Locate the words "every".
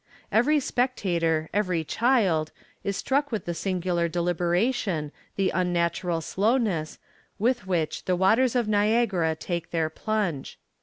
0.31-0.59, 1.53-1.83